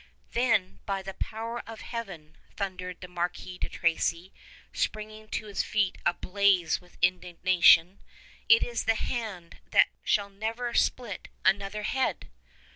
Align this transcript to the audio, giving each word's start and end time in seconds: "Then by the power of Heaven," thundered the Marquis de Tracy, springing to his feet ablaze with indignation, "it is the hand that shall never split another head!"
"Then 0.31 0.79
by 0.87 1.03
the 1.03 1.13
power 1.13 1.59
of 1.67 1.81
Heaven," 1.81 2.35
thundered 2.57 3.01
the 3.01 3.07
Marquis 3.07 3.59
de 3.59 3.69
Tracy, 3.69 4.33
springing 4.73 5.27
to 5.29 5.45
his 5.45 5.61
feet 5.61 5.99
ablaze 6.07 6.81
with 6.81 6.97
indignation, 7.03 8.01
"it 8.49 8.63
is 8.63 8.85
the 8.85 8.95
hand 8.95 9.59
that 9.69 9.89
shall 10.03 10.31
never 10.31 10.73
split 10.73 11.27
another 11.45 11.83
head!" 11.83 12.31